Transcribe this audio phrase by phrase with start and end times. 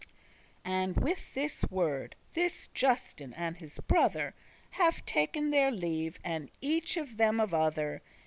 [0.65, 4.33] And with this word this Justin' and his brother
[4.71, 8.01] Have ta'en their leave, and each of them of other.